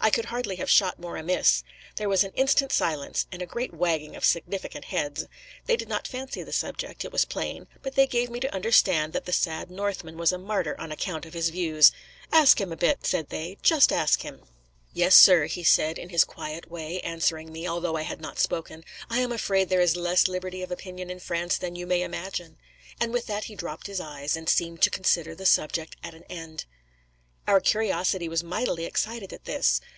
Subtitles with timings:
[0.00, 1.64] I could hardly have shot more amiss.
[1.96, 5.26] There was an instant silence, and a great wagging of significant heads.
[5.66, 9.12] They did not fancy the subject, it was plain; but they gave me to understand
[9.12, 11.90] that the sad Northman was a martyr on account of his views.
[12.32, 13.58] 'Ask him a bit,' said they.
[13.60, 14.44] 'Just ask him.'
[14.94, 18.84] 'Yes, sir,' said he in his quiet way, answering me, although I had not spoken,
[19.10, 22.56] 'I am afraid there is less liberty of opinion in France than you may imagine.'
[23.00, 26.22] And with that he dropped his eyes, and seemed to consider the subject at an
[26.30, 26.64] end.
[27.46, 29.80] Our curiosity was mightily excited at this.